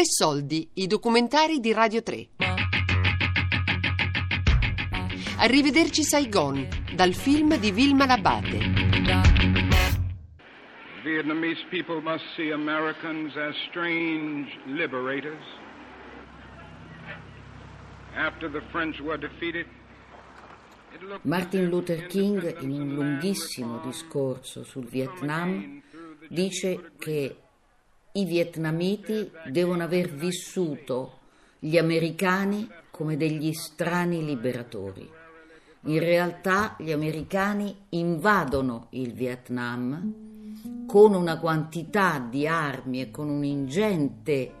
[0.00, 2.28] Tre soldi, i documentari di Radio 3.
[5.40, 8.56] Arrivederci Saigon, dal film di Vilma Labate.
[11.04, 15.44] Vietnamese people must see Americans as strange liberators.
[18.16, 19.66] After the French were defeated,
[21.24, 25.82] Martin Luther King, in un lunghissimo discorso sul Vietnam,
[26.30, 27.36] dice che
[28.12, 31.18] i vietnamiti devono aver vissuto
[31.58, 35.08] gli americani come degli strani liberatori.
[35.84, 43.44] In realtà gli americani invadono il Vietnam con una quantità di armi e con un
[43.44, 44.52] ingente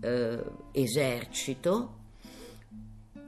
[0.00, 2.02] eh, esercito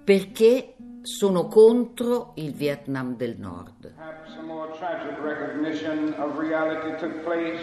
[0.03, 3.93] perché sono contro il Vietnam del Nord.
[3.97, 7.61] perhaps a more tragic recognition of reality took place,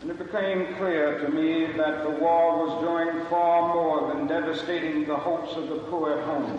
[0.00, 5.06] and it became clear to me that the war was doing far more than devastating
[5.06, 6.58] the hopes of the poor at home.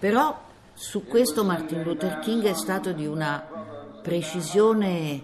[0.00, 0.36] Però
[0.74, 3.44] su questo Martin Luther King è stato di una
[4.02, 5.20] precisione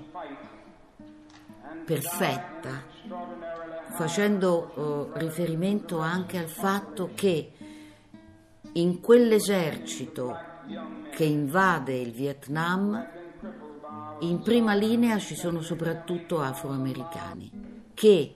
[1.84, 2.84] perfetta,
[3.90, 7.52] facendo eh, riferimento anche al fatto che
[8.74, 10.38] in quell'esercito
[11.10, 13.06] che invade il Vietnam,
[14.23, 17.51] in prima linea ci sono soprattutto afroamericani
[17.92, 18.34] che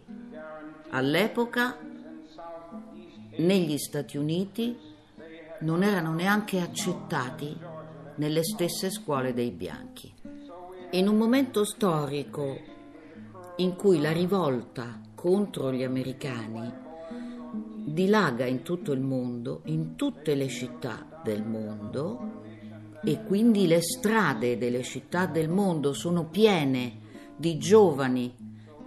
[0.90, 1.78] all'epoca
[3.36, 4.76] negli Stati Uniti
[5.60, 7.56] non erano neanche accettati
[8.16, 10.12] nelle stesse scuole dei bianchi.
[10.92, 12.58] In un momento storico
[13.56, 16.72] in cui la rivolta contro gli americani
[17.84, 22.44] dilaga in tutto il mondo, in tutte le città del mondo,
[23.02, 27.04] e quindi le strade delle città del mondo sono piene
[27.36, 28.34] di giovani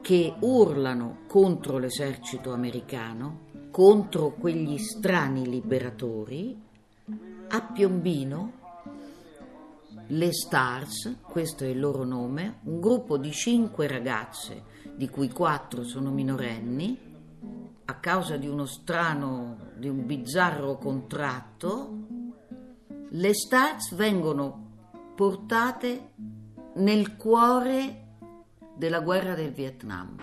[0.01, 6.57] che urlano contro l'esercito americano, contro quegli strani liberatori,
[7.51, 8.53] a Piombino
[10.11, 14.63] le Stars, questo è il loro nome, un gruppo di cinque ragazze,
[14.95, 16.97] di cui quattro sono minorenni,
[17.85, 21.98] a causa di uno strano, di un bizzarro contratto,
[23.13, 24.67] le Stars vengono
[25.15, 26.11] portate
[26.75, 28.07] nel cuore
[28.75, 30.15] della guerra del Vietnam.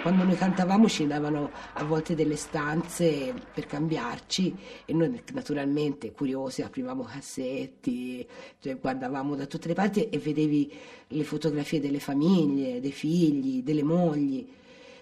[0.00, 6.62] Quando noi cantavamo ci davano a volte delle stanze per cambiarci e noi naturalmente curiosi
[6.62, 8.26] aprivamo cassetti,
[8.60, 10.72] cioè guardavamo da tutte le parti e vedevi
[11.08, 14.48] le fotografie delle famiglie, dei figli, delle mogli.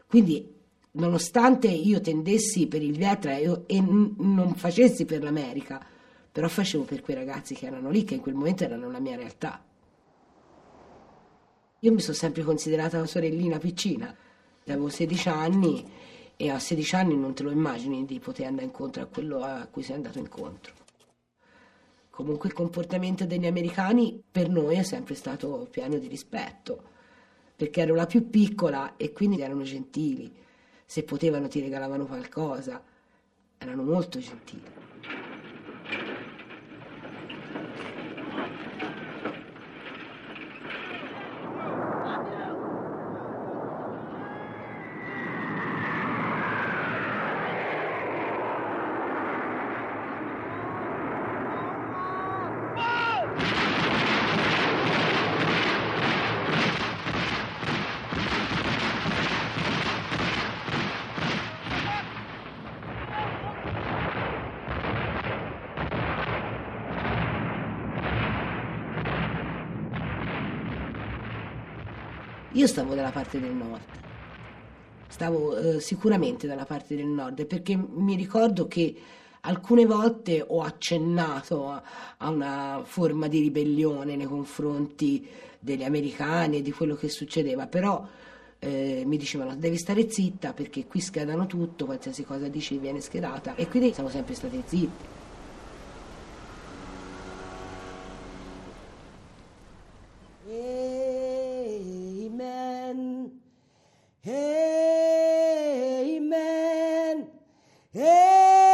[0.09, 0.57] Quindi
[0.93, 5.85] nonostante io tendessi per il Vietnam e n- non facessi per l'America,
[6.31, 9.17] però facevo per quei ragazzi che erano lì, che in quel momento erano la mia
[9.17, 9.63] realtà.
[11.81, 14.15] Io mi sono sempre considerata una sorellina piccina.
[14.67, 15.85] Avevo 16 anni
[16.37, 19.67] e a 16 anni non te lo immagini di poter andare incontro a quello a
[19.71, 20.75] cui sei andato incontro.
[22.11, 26.83] Comunque il comportamento degli americani per noi è sempre stato pieno di rispetto,
[27.55, 30.33] perché ero la più piccola e quindi erano gentili.
[30.91, 32.83] Se potevano ti regalavano qualcosa,
[33.59, 34.63] erano molto gentili.
[72.59, 73.81] Io stavo dalla parte del nord,
[75.07, 78.97] stavo eh, sicuramente dalla parte del nord perché mi ricordo che
[79.43, 81.81] alcune volte ho accennato a,
[82.17, 85.25] a una forma di ribellione nei confronti
[85.61, 88.05] degli americani e di quello che succedeva, però
[88.59, 93.55] eh, mi dicevano devi stare zitta perché qui schedano tutto, qualsiasi cosa dici viene schedata
[93.55, 95.19] e quindi siamo sempre state zitte.
[102.39, 103.33] Amen.
[104.27, 104.39] Amen.
[107.95, 108.67] Amen.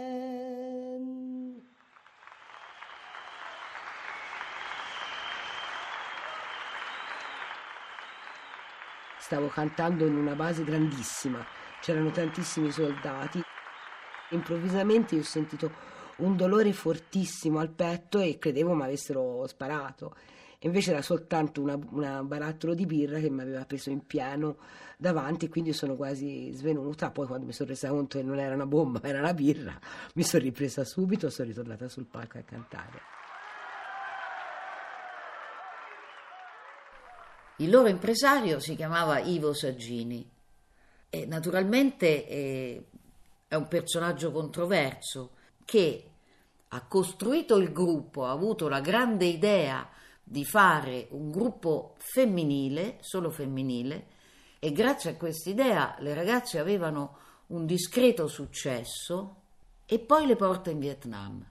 [9.20, 11.46] Stavo cantando in una base grandissima,
[11.82, 13.42] c'erano tantissimi soldati.
[14.32, 15.72] Improvvisamente ho sentito
[16.18, 20.16] un dolore fortissimo al petto e credevo mi avessero sparato.
[20.64, 24.58] Invece era soltanto una barattolo di birra che mi aveva preso in pieno
[24.98, 27.12] davanti, quindi sono quasi svenuta.
[27.12, 29.80] Poi quando mi sono resa conto che non era una bomba, ma era una birra,
[30.16, 33.02] mi sono ripresa subito e sono ritornata sul palco a cantare.
[37.60, 40.30] Il loro impresario si chiamava Ivo Saggini
[41.10, 42.86] e naturalmente eh,
[43.48, 45.32] è un personaggio controverso
[45.64, 46.10] che
[46.68, 49.90] ha costruito il gruppo, ha avuto la grande idea
[50.30, 54.06] di fare un gruppo femminile, solo femminile,
[54.60, 57.18] e grazie a quest'idea le ragazze avevano
[57.48, 59.38] un discreto successo
[59.88, 61.44] e poi le porta in Vietnam.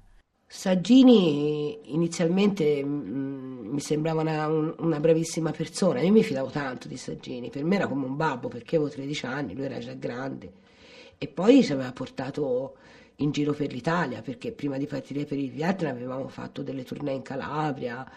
[0.47, 6.97] Saggini inizialmente mh, mm, mi sembrava una, una, bravissima persona, io mi fidavo tanto di
[6.97, 10.53] Saggini, per me era come un babbo perché avevo 13 anni, lui era già grande.
[11.19, 12.77] E poi ci aveva portato
[13.21, 17.15] in giro per l'Italia perché prima di partire per il Vietnam avevamo fatto delle tournée
[17.15, 18.09] in Calabria,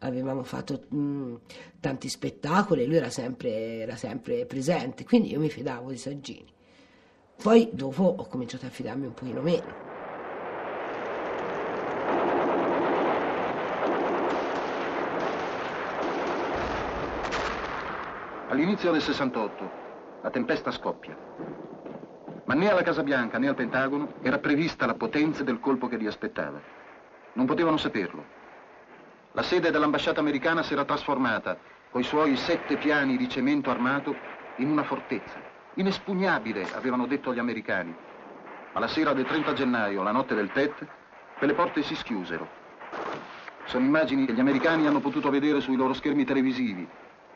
[0.00, 1.34] avevamo fatto mh,
[1.80, 6.52] tanti spettacoli lui era sempre, era sempre, presente, quindi io mi fidavo di Saggini.
[7.42, 9.88] Poi dopo ho cominciato a fidarmi un pochino meno.
[18.48, 19.70] All'inizio del 68
[20.22, 21.16] la tempesta scoppia.
[22.50, 25.96] Ma né alla Casa Bianca né al Pentagono era prevista la potenza del colpo che
[25.96, 26.60] li aspettava.
[27.34, 28.24] Non potevano saperlo.
[29.34, 31.56] La sede dell'ambasciata americana si era trasformata,
[31.92, 34.16] coi suoi sette piani di cemento armato,
[34.56, 35.38] in una fortezza.
[35.74, 37.94] Inespugnabile, avevano detto gli americani.
[38.72, 40.84] Ma la sera del 30 gennaio, la notte del TET,
[41.38, 42.48] quelle porte si schiusero.
[43.66, 46.84] Sono immagini che gli americani hanno potuto vedere sui loro schermi televisivi.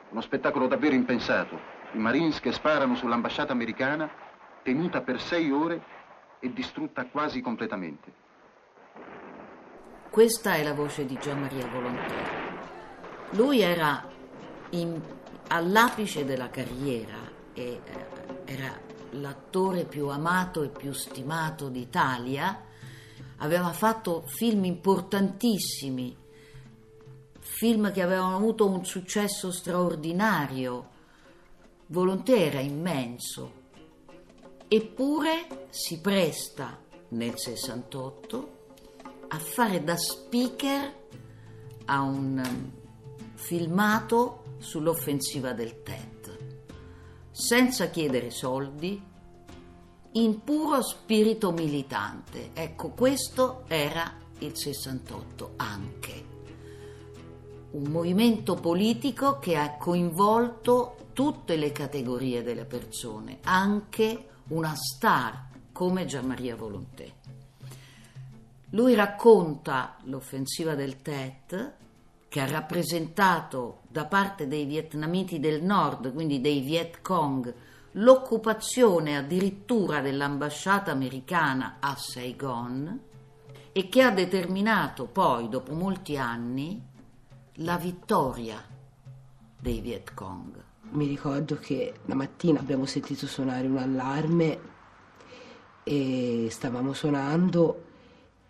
[0.08, 1.56] Uno spettacolo davvero impensato.
[1.92, 4.23] I Marines che sparano sull'ambasciata americana,
[4.64, 5.82] tenuta per sei ore
[6.40, 8.22] e distrutta quasi completamente.
[10.10, 12.52] Questa è la voce di Gian Maria Volontè.
[13.30, 14.08] Lui era
[14.70, 15.00] in,
[15.48, 17.18] all'apice della carriera
[17.52, 18.06] e eh,
[18.44, 18.72] era
[19.10, 22.62] l'attore più amato e più stimato d'Italia.
[23.38, 26.16] Aveva fatto film importantissimi,
[27.40, 30.90] film che avevano avuto un successo straordinario.
[31.86, 33.62] Volontè era immenso.
[34.68, 38.56] Eppure si presta nel 68
[39.28, 41.02] a fare da speaker
[41.86, 42.72] a un um,
[43.34, 46.38] filmato sull'offensiva del TED,
[47.30, 49.02] senza chiedere soldi,
[50.12, 52.50] in puro spirito militante.
[52.54, 56.24] Ecco, questo era il 68 anche.
[57.72, 66.04] Un movimento politico che ha coinvolto tutte le categorie delle persone, anche una star come
[66.04, 67.10] Gian Maria Volontè.
[68.70, 71.74] Lui racconta l'offensiva del Tet,
[72.28, 77.54] che ha rappresentato da parte dei vietnamiti del nord, quindi dei Viet Cong,
[77.92, 83.00] l'occupazione addirittura dell'ambasciata americana a Saigon
[83.70, 86.82] e che ha determinato poi, dopo molti anni,
[87.58, 88.60] la vittoria
[89.60, 90.73] dei Viet Cong.
[90.94, 94.58] Mi ricordo che la mattina abbiamo sentito suonare un allarme
[95.82, 97.82] e stavamo suonando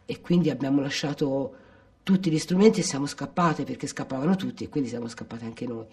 [0.05, 1.55] e quindi abbiamo lasciato
[2.03, 5.87] tutti gli strumenti e siamo scappate perché scappavano tutti e quindi siamo scappate anche noi.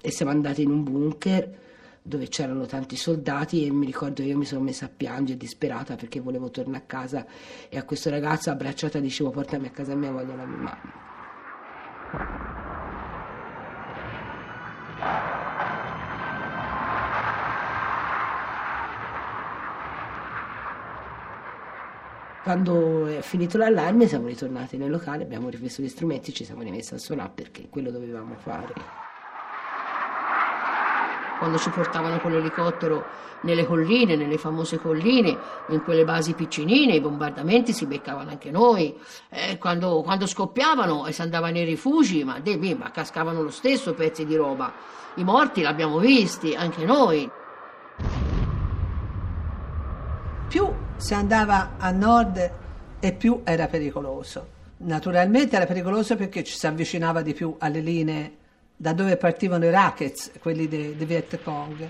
[0.00, 1.58] E siamo andate in un bunker
[2.00, 6.20] dove c'erano tanti soldati e mi ricordo io mi sono messa a piangere disperata perché
[6.20, 7.26] volevo tornare a casa
[7.68, 12.47] e a questo ragazzo abbracciata dicevo portami a casa mia voglio la mia mamma
[22.42, 26.94] Quando è finito l'allarme siamo ritornati nel locale, abbiamo ripreso gli strumenti, ci siamo rimessi
[26.94, 28.74] a suonare perché quello dovevamo fare.
[31.38, 33.04] Quando ci portavano con l'elicottero
[33.42, 35.36] nelle colline, nelle famose colline,
[35.68, 38.96] in quelle basi piccinine, i bombardamenti si beccavano anche noi.
[39.28, 43.94] Eh, quando, quando, scoppiavano e si andava nei rifugi, ma, de, ma cascavano lo stesso
[43.94, 44.72] pezzi di roba.
[45.14, 47.30] I morti l'abbiamo visti, anche noi.
[50.48, 52.50] Più si andava a nord
[52.98, 54.56] e più era pericoloso.
[54.78, 58.36] Naturalmente era pericoloso perché ci si avvicinava di più alle linee
[58.76, 61.88] da dove partivano i rackets, quelli dei de Viet Cong.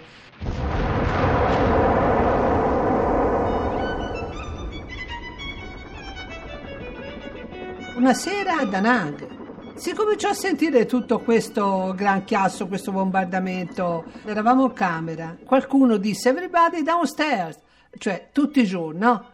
[7.96, 9.26] Una sera a Da Nang
[9.74, 14.04] si cominciò a sentire tutto questo gran chiasso, questo bombardamento.
[14.24, 15.36] Eravamo in camera.
[15.44, 17.58] Qualcuno disse everybody downstairs
[17.98, 19.32] cioè tutti giù, no?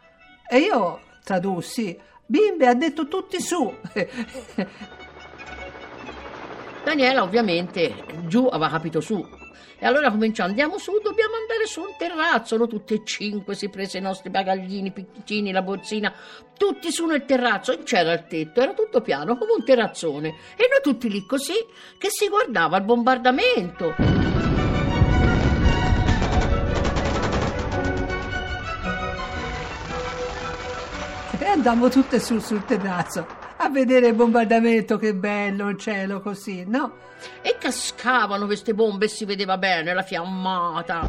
[0.49, 3.73] E io tradussi Bimbe, ha detto tutti su.
[6.85, 7.94] Daniela ovviamente
[8.26, 9.42] giù aveva capito su.
[9.78, 12.56] E allora cominciò, andiamo su, dobbiamo andare su un terrazzo.
[12.56, 16.14] No, tutti e cinque si prese i nostri bagaglini piccini, la borsina,
[16.56, 17.75] tutti su nel terrazzo.
[17.75, 20.28] Non c'era il tetto, era tutto piano, come un terrazzone.
[20.28, 21.54] E noi tutti lì così,
[21.99, 24.53] che si guardava il bombardamento.
[31.54, 33.26] Andammo tutte su sul terrazzo
[33.58, 36.96] a vedere il bombardamento, che bello il cielo così, no?
[37.40, 41.08] E cascavano queste bombe e si vedeva bene la fiammata.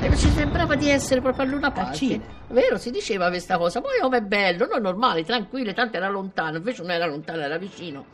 [0.00, 1.94] E ci sembrava di essere proprio a Luna Park.
[1.94, 2.24] Cina.
[2.48, 3.80] Vero, si diceva questa cosa.
[3.80, 7.58] Poi come è bello, noi normali, tranquilli, tanto era lontano, invece non era lontano, era
[7.58, 8.06] vicino.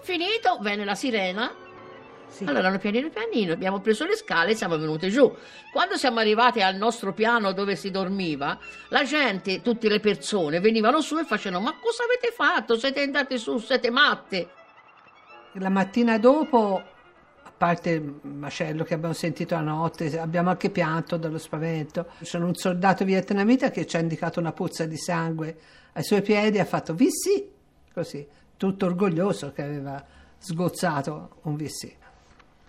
[0.00, 1.52] Finito, venne la sirena.
[2.44, 5.34] Allora, no, pianino pianino, abbiamo preso le scale e siamo venuti giù.
[5.72, 11.00] Quando siamo arrivati al nostro piano dove si dormiva, la gente, tutte le persone, venivano
[11.00, 12.76] su e facevano: Ma cosa avete fatto?
[12.76, 14.48] Siete andati su, siete matte.
[15.52, 16.82] La mattina dopo,
[17.42, 22.10] a parte il macello che abbiamo sentito la notte, abbiamo anche pianto dallo spavento.
[22.22, 25.56] C'è un soldato vietnamita che ci ha indicato una puzza di sangue
[25.94, 27.44] ai suoi piedi e ha fatto VC,
[27.94, 28.26] così,
[28.58, 30.04] tutto orgoglioso che aveva
[30.38, 31.94] sgozzato un VC,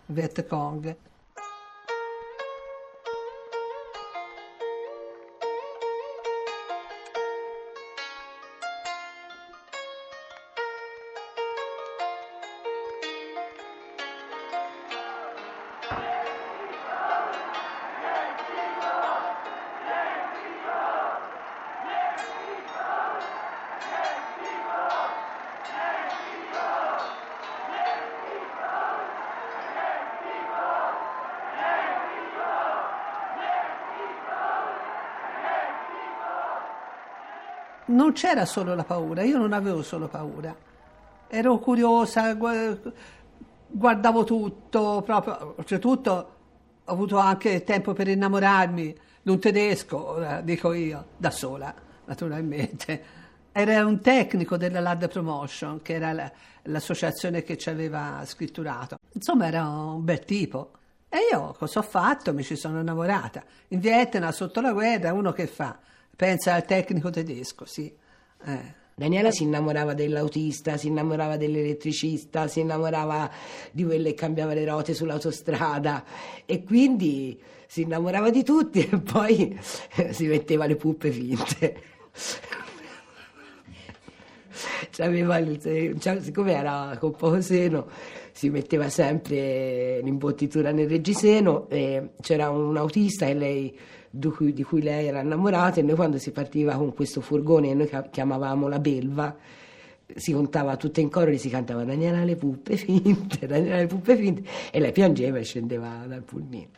[0.09, 0.39] Viet
[37.88, 40.56] non c'era solo la paura, io non avevo solo paura,
[41.27, 42.77] ero curiosa, gua-
[43.67, 46.12] guardavo tutto, proprio, oltretutto
[46.89, 51.74] ho avuto anche tempo per innamorarmi di un tedesco, dico io, da sola,
[52.06, 53.15] naturalmente.
[53.51, 56.32] Era un tecnico della Lad Promotion, che era la-
[56.63, 58.98] l'associazione che ci aveva scritturato.
[59.13, 60.72] Insomma, era un bel tipo.
[61.10, 62.34] E io cosa ho fatto?
[62.34, 63.44] Mi ci sono innamorata.
[63.70, 65.77] In Vietnam, sotto la guerra, uno che fa?
[66.17, 67.93] Pensa al tecnico tedesco, sì.
[68.43, 68.75] Eh.
[68.95, 73.29] Daniela si innamorava dell'autista, si innamorava dell'elettricista, si innamorava
[73.71, 76.03] di quelle che cambiava le ruote sull'autostrada
[76.43, 79.55] e quindi si innamorava di tutti e poi
[80.09, 81.81] si metteva le puppe finte.
[84.97, 85.59] C'aveva il-
[85.99, 87.85] cioè, siccome era con poco seno,
[88.31, 93.77] si metteva sempre l'imbottitura nel reggiseno e c'era un autista e lei,
[94.09, 97.67] di, cui, di cui lei era innamorata e noi quando si partiva con questo furgone
[97.67, 99.37] che noi chiamavamo la belva,
[100.15, 104.15] si contava tutto in coro e si cantava Daniela le puppe finte, Daniela le puppe
[104.15, 106.69] finte e lei piangeva e scendeva dal pulmino.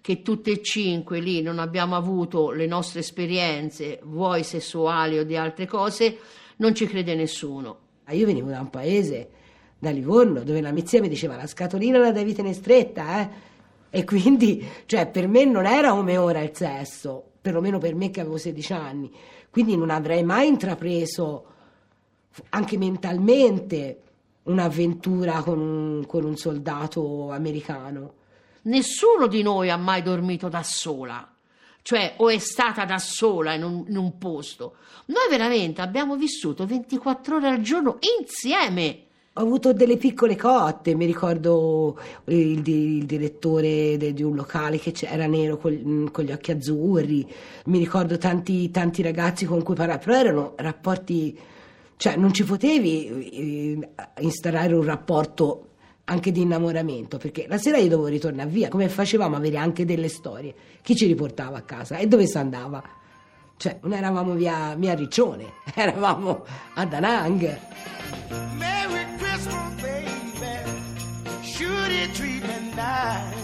[0.00, 5.36] che tutte e cinque lì non abbiamo avuto le nostre esperienze, vuoi sessuali o di
[5.36, 6.16] altre cose,
[6.60, 7.78] non ci crede nessuno.
[8.04, 9.28] Ah, Io venivo da un paese,
[9.78, 13.28] da Livorno, dove la mia zia mi diceva la scatolina la devi tenere stretta, eh?
[13.90, 18.20] E quindi, cioè, per me non era come ora il sesso, perlomeno per me che
[18.20, 19.10] avevo 16 anni.
[19.50, 21.46] Quindi non avrei mai intrapreso,
[22.50, 24.02] anche mentalmente,
[24.44, 28.14] un'avventura con un, con un soldato americano.
[28.62, 31.28] Nessuno di noi ha mai dormito da sola,
[31.82, 34.74] cioè o è stata da sola in un, in un posto.
[35.06, 39.04] Noi veramente abbiamo vissuto 24 ore al giorno insieme.
[39.34, 41.96] Ho avuto delle piccole cotte, mi ricordo
[42.26, 46.50] il, di- il direttore de- di un locale che era nero col- con gli occhi
[46.50, 47.26] azzurri,
[47.66, 51.38] mi ricordo tanti, tanti ragazzi con cui parlare, però erano rapporti,
[51.96, 55.69] cioè non ci potevi eh, instaurare un rapporto
[56.04, 60.08] anche di innamoramento, perché la sera io dovevo ritornare via, come facevamo avere anche delle
[60.08, 60.54] storie?
[60.82, 62.82] Chi ci riportava a casa e dove si andava?
[63.56, 67.58] Cioè, non eravamo via, via Riccione, eravamo a Danang.
[68.56, 70.08] Merry Christmas, baby.
[71.42, 73.36] Should it treat me nice?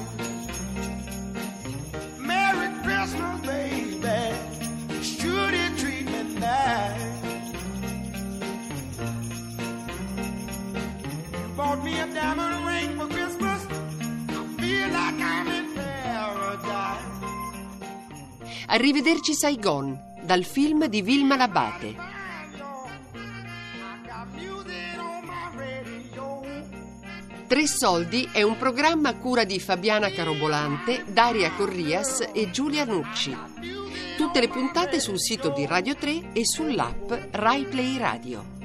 [2.19, 3.66] Merry Christmas, baby.
[18.69, 21.95] Arrivederci Saigon, dal film di Vilma Labate.
[27.47, 33.37] Tre soldi è un programma a cura di Fabiana Carobolante, Daria Corrias e Giulia Nucci.
[34.17, 38.56] Tutte le puntate sul sito di Radio 3 e sull'app Rai Play Radio.